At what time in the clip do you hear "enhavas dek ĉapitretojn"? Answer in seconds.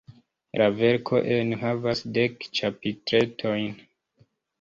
1.35-3.69